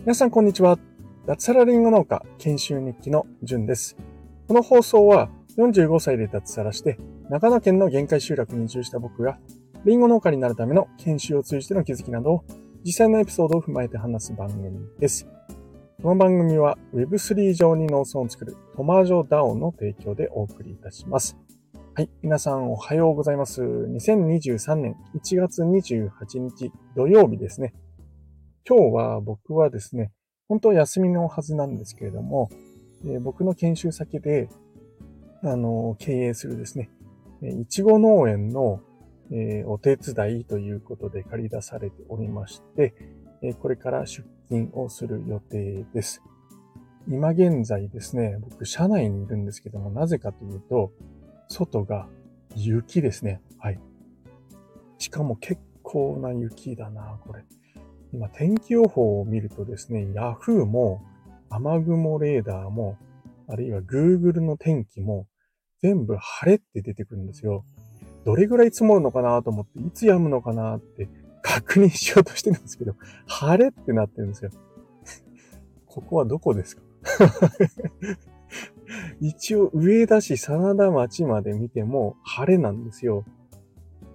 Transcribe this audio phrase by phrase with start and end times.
[0.00, 0.78] 皆さんこんにちは。
[1.26, 3.96] 脱サラリンゴ農家研修日記のじゅんです。
[4.48, 6.98] この放送は45歳で脱サラして
[7.30, 9.38] 長野県の限界集落に移住した僕が
[9.84, 12.44] リンゴ農家になるための研修を通じての気づきなどを
[12.84, 15.26] 実際のエピソードを踏まえて話す番組です。
[16.02, 21.38] この番組は Web3 上に農村を作るトマージョ DAO の提供でお送りいたします。
[21.92, 22.10] はい。
[22.22, 23.62] 皆さんおはようございます。
[23.62, 27.74] 2023年1月28日土曜日ですね。
[28.64, 30.12] 今日は僕はですね、
[30.48, 32.48] 本当は休みのはずなんですけれども、
[33.04, 34.48] えー、僕の研修先で、
[35.42, 36.90] あの、経営するですね、
[37.42, 38.80] いちご農園の、
[39.32, 42.94] えー、お手伝いということで借り出されておりまして、
[43.42, 46.22] えこれから出勤をする予定です。
[47.08, 50.92] 今現在ですね、僕、車内にいるんですけども、なぜかというと、
[51.50, 52.06] 外が
[52.54, 53.42] 雪ですね。
[53.58, 53.80] はい。
[54.98, 57.44] しかも結構な雪だな、これ。
[58.12, 61.02] 今、天気予報を見るとですね、Yahoo も
[61.50, 62.96] 雨雲レーダーも、
[63.48, 65.26] あるいは Google の天気も
[65.82, 67.64] 全部晴れって出てくるんですよ。
[68.24, 71.08] どれぐらい積もるのかなと思って、いつ止むのかなって
[71.42, 72.94] 確認しようとしてるんですけど、
[73.26, 74.50] 晴れってなってるんですよ。
[75.86, 76.82] ここはどこですか？
[79.20, 83.24] 一応上田市真田町まで見ても晴れなんですよ。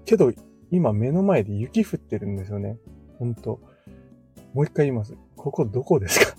[0.06, 0.32] けど
[0.72, 2.78] 今目の前で雪降ってるんですよね。
[3.20, 3.60] ほんと。
[4.54, 5.16] もう一回言います。
[5.36, 6.36] ここどこですか？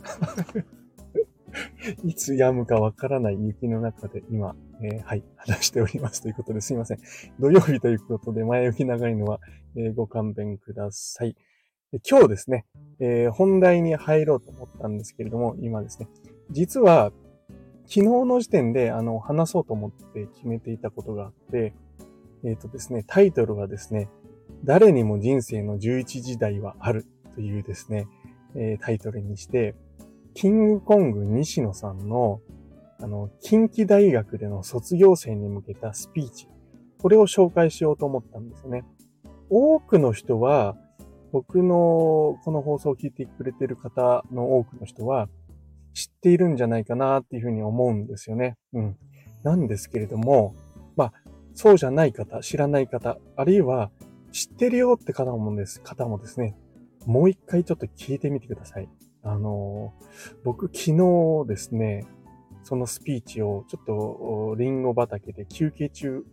[2.05, 6.98] いつ止むかわからない雪の中で今、えー、はい、話しておりますということですいません。
[7.39, 9.41] 土曜日ということで前置き長いのは、
[9.77, 11.36] えー、ご勘弁ください。
[12.08, 12.67] 今日ですね、
[12.98, 16.08] えー、本題に入ろうと思ったんですけれども、今ですね、
[16.51, 17.12] 実は
[17.89, 21.73] 昨日の時点で、あの、話そうと思って決めていたことがあって、
[22.45, 24.09] えっ、ー、とですね、タイトルはですね、
[24.65, 28.09] 誰にも人生の11時代はあるというですね、
[28.55, 29.75] えー、タイトルにして、
[30.34, 32.41] キングコング西野さんの、
[33.01, 36.48] あの、近畿大学での卒業生に向けたスピーチ、
[36.98, 38.85] これを紹介しようと思ったんですね。
[39.48, 40.77] 多くの人は、
[41.33, 45.29] 僕のこの放送を聞いてくれてる方の多くの人は、
[45.96, 48.58] 知っているんじゃないかなっていうふうに思うんですよね。
[48.74, 48.96] うん。
[49.42, 50.55] なんですけれども、
[50.95, 51.12] まあ、
[51.55, 53.90] そうじゃない方、知らない方、あるいは
[54.30, 56.55] 知ってるよって方もです、方もですね、
[57.07, 58.90] もう一回ちょっと聞いてみてください。
[59.23, 59.95] あの、
[60.45, 62.07] 僕昨日ですね、
[62.63, 66.24] そのスピーチをちょっとリンゴ畑で休憩中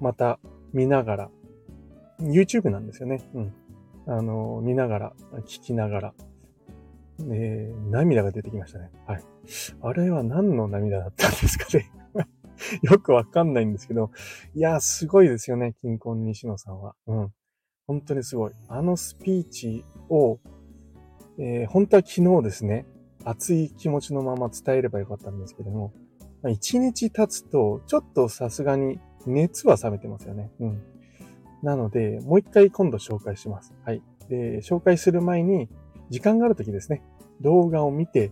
[0.00, 0.40] また
[0.72, 1.30] 見ながら、
[2.18, 3.30] YouTube なんですよね。
[3.34, 3.54] うん。
[4.06, 5.12] あの、見ながら、
[5.46, 6.14] 聞きながら、
[7.20, 8.90] えー、涙が出てきましたね。
[9.06, 9.24] はい。
[9.82, 11.90] あれは何の涙だったんですかね
[12.82, 14.10] よくわかんないんですけど、
[14.54, 16.94] いや、すごいですよね、金婚西野さんは。
[17.06, 17.32] うん。
[17.86, 18.52] 本当にすごい。
[18.68, 20.38] あのスピーチを、
[21.38, 22.86] えー、本当は昨日ですね、
[23.24, 25.92] 熱い気持ちのまま伝えればよかったんですけども、
[26.42, 30.50] まあ、1日経つと、ちょっとさすがに熱は冷めてますよね。
[30.60, 30.82] うん。
[31.62, 33.72] なので、もう一回今度紹介します。
[33.84, 34.02] はい。
[34.28, 35.68] で、紹介する前に、
[36.14, 37.02] 時間があるときですね、
[37.40, 38.30] 動画を見て、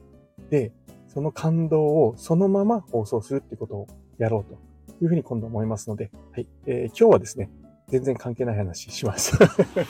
[0.50, 0.70] で、
[1.09, 3.87] その感動をそのまま放送するってことを
[4.19, 4.54] やろうと
[5.03, 6.47] いうふうに今度思いますので、はい。
[6.66, 7.50] えー、今日はですね、
[7.88, 9.37] 全然関係ない話します。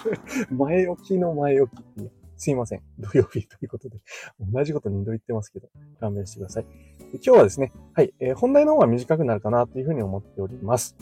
[0.51, 2.13] 前置きの前置きっていう。
[2.39, 2.83] すいません。
[2.99, 3.99] 土曜日ということで、
[4.41, 5.69] 同じこと2度言ってますけど、
[6.01, 6.67] 勘弁してください。
[7.13, 10.97] 今日はですね、はい、えー、本題の方が短くなるかなというふうに思っております。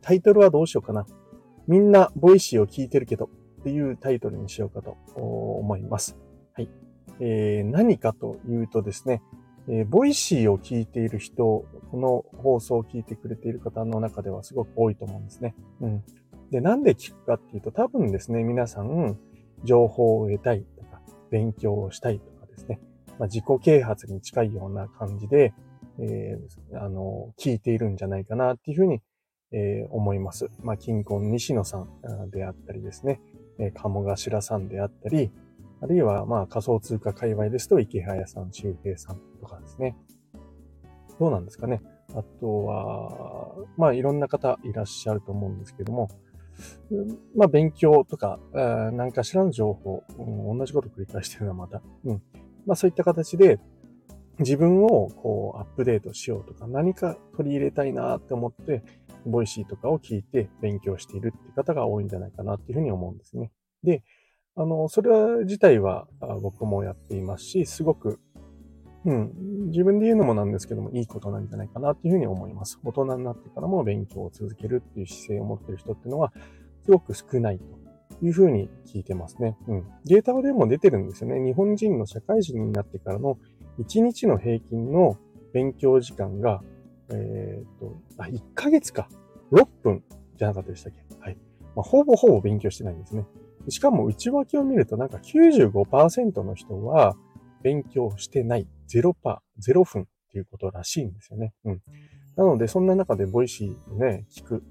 [0.00, 1.06] タイトルはどうしようかな。
[1.68, 3.28] みんな、ボイシーを聞いてるけど、
[3.60, 6.16] っていうタイトルにしようかと思います。
[6.54, 6.68] はい。
[7.20, 9.22] えー、何かというとですね、
[9.68, 15.54] えー、ボイシーを聞いている人、この放送を聞いてくれている方の中ではすごく多いと思うんですね。
[15.80, 16.02] うん。
[16.50, 19.18] で、なんで聞くかっていうと、多分ですね、皆さん、
[19.62, 22.80] 情報を得たいとか、勉強をしたいとかですね、
[23.18, 25.52] まあ、自己啓発に近いような感じで、
[25.98, 29.02] えー、あの、聞いているんじゃないかなっていうふうに、
[29.52, 30.48] えー、思います。
[30.62, 33.20] まあ、金婚西野さんであったりですね、
[33.60, 35.30] え鴨頭さんであったり、
[35.82, 39.96] あるいは、まあ、仮想通貨界隈ですと、池早さん、周平さんとかですね。
[41.18, 41.80] どうなんですかね。
[42.14, 46.08] あとは、まあ、いろんな方いらっしゃると思うんですけども、
[47.36, 48.38] まあ、勉強とか、
[48.92, 52.22] 何かしらの情報、同じこと繰り返してるのはまた、うん。
[52.66, 53.58] まあ、そういった形で、
[54.38, 58.82] 自分をこうアップデートしようとか、何か取り入れたいなって思って、
[59.26, 63.50] ボイシーとかを聞いて勉強しているって方が多いんじゃないかなっていうふうに思うんですね。
[63.82, 64.02] で、
[64.56, 65.10] あの、それ
[65.44, 66.08] 自体は
[66.42, 68.20] 僕もやっていますし、すごく、
[69.04, 69.32] うん、
[69.68, 72.78] 自分で言うのもなんですけども、いいことなんじゃないかなっていうふうに思います。
[72.84, 76.32] 大人になってからも勉強を続けるっていう姿勢を持ってる人っていうのは、
[76.84, 77.64] すごく少ないと
[78.22, 79.56] いうふうに聞いてますね。
[79.68, 79.86] うん。
[80.04, 81.40] データでも出てるんですよね。
[81.44, 83.38] 日本人の社会人になってからの
[83.78, 85.16] 1日の平均の
[85.52, 86.62] 勉強時間が、
[87.12, 89.08] えっ、と、あ、1ヶ月か。
[89.52, 90.04] 6分
[90.36, 91.02] じゃなかったでしたっけ？
[91.20, 91.36] はい。
[91.74, 93.26] まあ、ほぼほぼ勉強してないんですね。
[93.68, 97.16] しかも内訳を見るとなんか95%の人は
[97.62, 101.52] 勉強してない0%、0分っていうことらしいんですよね。
[101.64, 101.82] うん。
[102.36, 104.62] なので、そんな中でボイシーをね、聞く、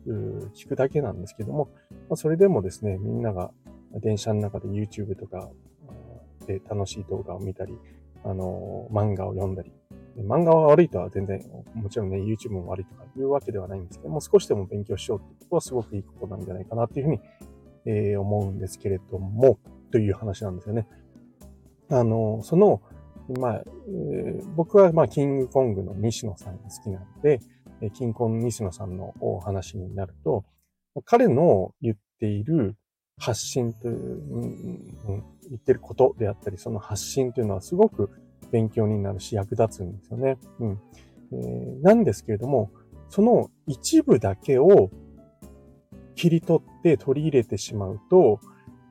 [0.56, 3.52] 聞くだけなんですけども、まあ、それでもですね、みんなが
[4.02, 5.50] 電車の中で YouTube とか
[6.48, 7.78] で楽しい動画を見たり、
[8.24, 9.72] あの、漫画を読んだり、
[10.24, 11.42] 漫画は悪いとは全然、
[11.74, 17.20] もちろんね、YouTube も悪いとかいうわけではないんですけども、少しでも勉強しようってことはすごくいいことなんじゃないかなっていうふうに、
[17.86, 19.60] えー、思うんですけれども、
[19.92, 20.88] という話なんですよね。
[21.90, 22.82] あの、その、
[23.40, 27.40] まあ、えー、僕はまあ、キングコングの西野さんが好きなので、
[27.82, 30.44] えキンコン西野さんのお話になると、
[31.06, 32.76] 彼の言っている
[33.18, 34.94] 発信という、うん、
[35.50, 38.10] 言ってることであったり、その発信というのはすごく
[38.52, 40.38] 勉強になるし役立つんですよね。
[40.60, 40.80] うん。
[41.32, 42.72] えー、なんですけれども、
[43.10, 44.90] その一部だけを
[46.16, 48.40] 切り取って取り入れてしまうと、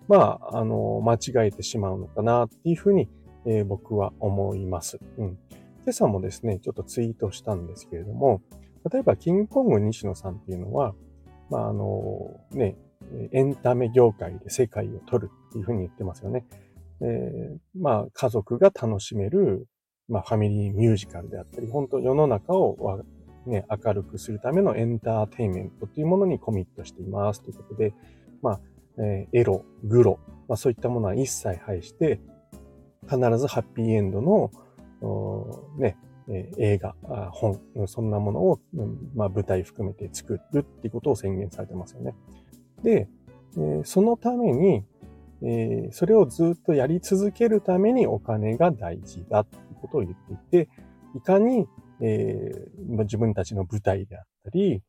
[0.09, 3.09] まあ、あの、間違えてしまうのかなっていうふうに、
[3.45, 4.99] えー、僕は思います。
[5.19, 5.39] うん。
[5.85, 8.41] 今朝もですね、ちょっとツイートしたんですけれども、
[8.91, 10.95] 例えば、キングコング西野さんっていうのは、
[11.51, 12.77] まあ、あの、ね、
[13.33, 16.47] エンタメ業界で世界を取るっていうふうに言ってますよね。
[17.01, 19.67] えー、まあ、家族が楽しめる、
[20.09, 23.03] まあ、ファミリーミュージカルであったり、本当世の中を、
[23.47, 27.95] ね、明るくするためのエンターテインメントというものにコミットしていますということで、
[28.43, 28.61] まあ、
[28.99, 30.19] えー、エロ、グロ、
[30.49, 32.21] まあ、そういったものは一切排して、
[33.09, 34.51] 必ずハッピーエンドの、
[35.79, 35.97] ね、
[36.29, 36.95] えー、映画、
[37.33, 42.15] 本、そんなものを、うんまあ、舞台含めて作るっていうことを宣言されてますよね。
[42.83, 43.09] で、
[43.57, 44.85] えー、そのために、
[45.43, 50.69] えー、それをずっとやり続けるためにお金が大事だっていうことを言っていて、
[51.17, 51.67] いかに、
[52.01, 54.83] えー、自分たちの舞台であったり、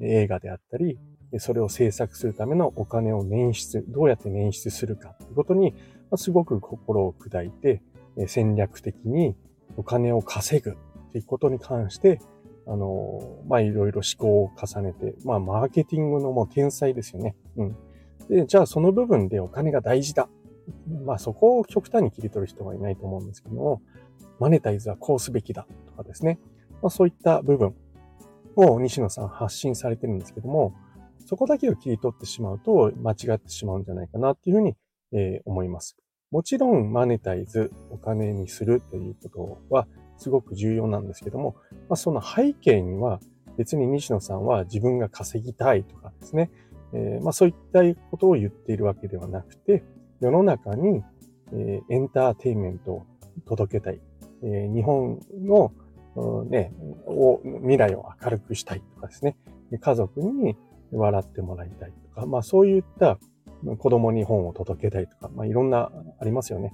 [0.00, 0.98] 映画であったり、
[1.38, 5.74] それを制作するためのお金を捻出、どうやって捻出するかということに、
[6.16, 7.82] すごく心を砕いて、
[8.26, 9.34] 戦略的に
[9.76, 10.74] お金を稼ぐっ
[11.12, 12.20] ていうことに関して、
[12.66, 17.36] あの、まあ、いろいろ思考を重ねて、まあ、マーケティングのもう天才ですよね。
[17.56, 17.76] うん。
[18.28, 20.28] で、じゃあその部分でお金が大事だ。
[21.04, 23.82] まあ、そこを極端に切り取る人はいないと思うんですけども、
[24.40, 26.38] マネタイズはこうすべきだとかですね。
[26.82, 27.74] まあ、そういった部分
[28.56, 30.74] を西野さん発信されてるんですけども、
[31.26, 34.76] そこだけを切り取ってしまうと間違ってしまうんじゃないかなっていうふうに、
[35.12, 35.96] え、思います。
[36.30, 39.86] もちろんマネタイズ、お金にするということは
[40.16, 41.56] すごく重要なんですけども、
[41.88, 43.20] まあ、その背景には
[43.56, 46.50] 別に西野さんは自分が稼ぎたいとかですね、
[46.94, 47.80] え、まあ、そういった
[48.10, 49.84] ことを言っているわけではなくて、
[50.20, 51.02] 世の中に、
[51.52, 53.06] えー、エンターテインメントを
[53.46, 54.00] 届けたい、
[54.42, 55.72] え、日本の、
[56.48, 56.72] ね、
[57.06, 59.36] を未来を明るくしたいとかですね、
[59.80, 60.56] 家族に
[60.92, 63.18] 笑ってもらいたいとか、まあそういった
[63.78, 66.72] 子供に本を届けたいとか、まあいろんなありますよね。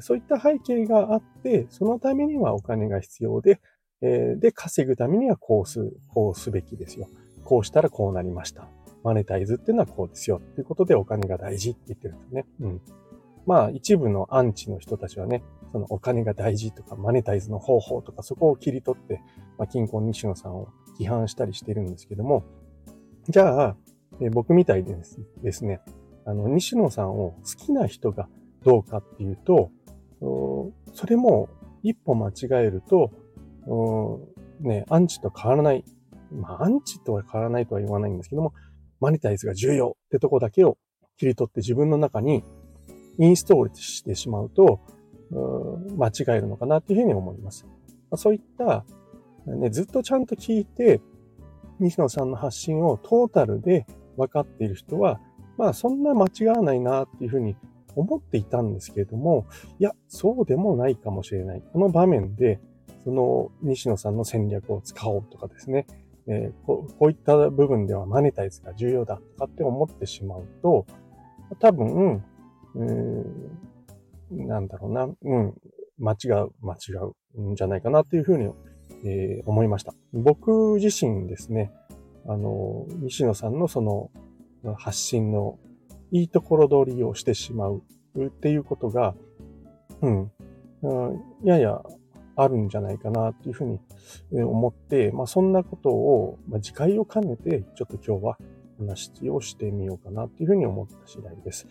[0.00, 3.60] そういった背景があって、そのためにはお金が必要で、
[4.00, 7.08] え、で、稼ぐためにはこうす、こうすべきですよ。
[7.44, 8.68] こうしたらこうなりました。
[9.02, 10.40] マネタイズっていうのはこうですよ。
[10.54, 12.46] ということでお金が大事って言ってるんですね。
[12.60, 12.80] うん。
[13.46, 19.20] まあ一部のアンチの人たちはね、そのお金が大事とかマネタイズの方法とかそこを切り取って、
[19.58, 20.68] まあ、金婚西野さんを
[20.98, 22.44] 批判したりしてるんですけども、
[23.28, 23.76] じゃあ、
[24.20, 25.80] え僕みたいですですね、
[26.24, 28.28] あの、西野さんを好きな人が
[28.64, 29.70] どうかっていうと、
[30.92, 31.48] それも
[31.82, 33.12] 一歩間違えると、
[34.60, 35.84] ね、アンチと変わらない。
[36.32, 38.52] まあ、アンチとは変わらないとは言わないんですけども、
[39.00, 40.76] マネタイズが重要ってとこだけを
[41.16, 42.44] 切り取って自分の中に
[43.18, 44.80] インストールしてしまうと、
[45.30, 47.66] う間違えるのかなっていうふうに思います。
[48.14, 48.84] そういった、
[49.46, 51.00] ね、ずっとちゃんと聞いて、
[51.80, 53.86] 西野さんの発信をトータルで
[54.16, 55.20] 分かっている人は、
[55.56, 57.56] まあそんな間違わないなっていうふうに
[57.94, 59.46] 思っていたんですけれども、
[59.78, 61.62] いや、そうでもないかもしれない。
[61.72, 62.60] この場面で、
[63.04, 65.86] その西野さんの戦略を使おうとかですね、
[66.30, 70.86] えー、こういった部分ではマネタイズが重要だとかって思ってしまうと、
[71.58, 72.22] 多分、
[72.74, 75.54] うー、なんだろうな、うん、
[75.98, 76.92] 間違う、間違
[77.36, 78.50] うんじゃないかなっていうふうに、
[79.04, 79.94] えー、思いました。
[80.12, 81.72] 僕自身ですね、
[82.26, 84.10] あの、西野さんのその
[84.76, 85.58] 発信の
[86.10, 87.82] いいところ取りをしてしまう
[88.26, 89.14] っていうことが、
[90.02, 90.30] うん、
[91.42, 91.82] やや
[92.40, 98.38] あるんじゃないかなっていうふうに思って、まあそんなことを、まあ、自戒を兼ねて、ちょっと今日は
[98.78, 101.66] 話をしてみようかなっていうふうに思った次第です。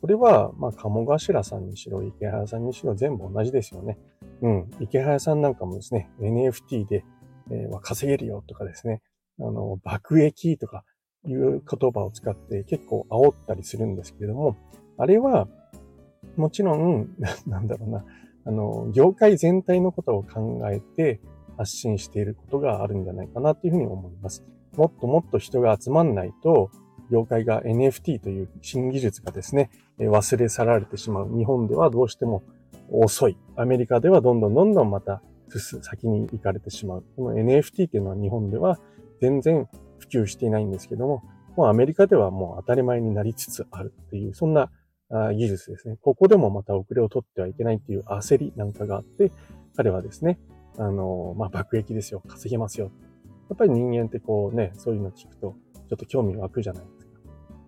[0.00, 3.98] これは、まあ、鴨頭さんにしろ、池原さんにしろ、全部同じですよね。
[4.40, 4.70] うん。
[4.80, 7.04] 池原さんなんかもですね、NFT で、
[7.50, 9.02] えー、稼げるよとかですね、
[9.38, 10.84] あの、爆益とか
[11.26, 14.56] いう言葉を使って結構煽ったりするんですけれども、
[14.96, 15.48] あれは、
[16.36, 17.10] もちろん、
[17.46, 18.04] なんだろうな、
[18.50, 21.20] あの、業界全体のことを考えて
[21.56, 24.44] 発信していることがあるんじゃないかなっていうふうに思います。
[24.76, 26.70] もっともっと人が集まんないと、
[27.12, 31.36] 業界が NFT という新技術がですね、忘れ去られてしまう。
[31.36, 32.42] 日本ではどうしても
[32.90, 33.38] 遅い。
[33.56, 35.22] アメリカではどんどんどんどんまた
[35.82, 37.04] 先に行かれてしまう。
[37.16, 38.80] この NFT っていうのは日本では
[39.20, 41.22] 全然普及していないんですけども、
[41.56, 44.70] もうアメリカではもう当たり前になりつつあるっていう、そんな
[45.10, 45.96] 技術ですね。
[46.00, 49.32] ここでもまた遅れを取ってはいけないっていう焦りなんかがあって、
[49.76, 50.38] 彼はですね、
[50.78, 52.22] あの、まあ、爆撃ですよ。
[52.28, 52.90] 稼げますよ。
[53.48, 55.56] やっぱり人間ってこうね、そういうの聞くと、
[55.88, 57.12] ちょっと興味湧くじゃないですか。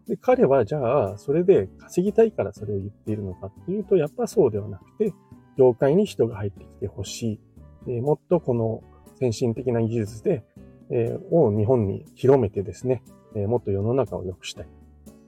[0.07, 5.13] で、彼はじゃあ、それで稼ぎたいからそれを言っているのかっていうと、やっぱそうではなくて、
[5.59, 7.41] 業界に人が入ってきてほし
[7.87, 8.01] い。
[8.01, 8.83] もっとこの
[9.19, 10.45] 先進的な技術で、
[10.91, 13.03] え、を日本に広めてですね、
[13.35, 14.69] え、もっと世の中を良くしたい。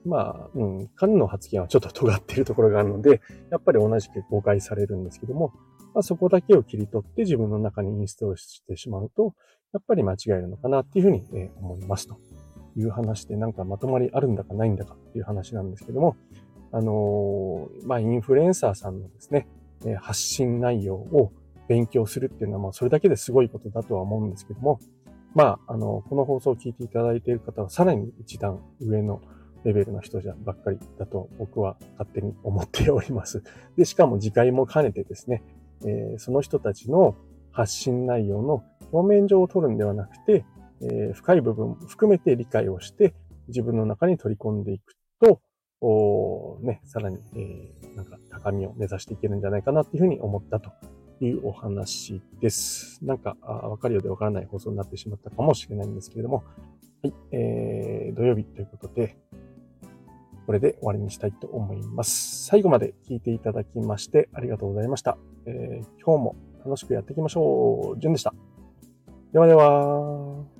[0.05, 3.21] まあ、うん、彼の発言はちょっと尖っているところがあるので、
[3.51, 5.53] やっぱり同じく誤解されるんですけども、
[5.93, 9.33] まあ、そこだけを切り取って自分の中にインストールしてしまうと、
[9.73, 12.17] やっぱり間違えるのかなっていうふうに、え思いますと。
[12.77, 16.17] いう話で、なんかまとまりあるんだかないんだかっていう話なんですけども、
[16.71, 19.47] あのー、まあ、インフルエンサーさんのですね、
[19.85, 21.31] え発信内容を
[21.67, 24.79] 勉強するっていうのは、まあ、それだけですごいことだとは思うんですけども、
[25.33, 29.21] まあ、あの、この放送を聞いていただいている方は、さらに一段上の
[29.65, 33.43] レベルの人じゃばっかりだと僕は勝手に思っております。
[33.75, 35.43] で、しかも次回も兼ねてですね、
[35.83, 37.15] えー、その人たちの
[37.51, 40.45] 発信内容の表面上を取るんではなくて、
[40.81, 43.15] えー、深い部分含めて理解をして
[43.47, 45.41] 自分の中に取り込んでいくと、
[45.81, 50.71] おね、さらに、えー、なんか高みを目指していけるんじゃないかなっていうふうに思ったと
[51.21, 53.03] いうお話です。
[53.03, 56.43] なんか、わかるようでわからない放送になってしまったかもしれないんですけれども、
[57.03, 59.17] はい、えー、土曜日ということで、
[60.45, 62.45] これで終わりにしたいと思います。
[62.45, 65.17] 最後まで聞いていただきましてありがとうございました。
[65.45, 66.35] えー、今日も
[66.65, 67.99] 楽しくやっていきましょう。
[67.99, 68.33] じゅんでした。
[69.33, 70.54] ではでは。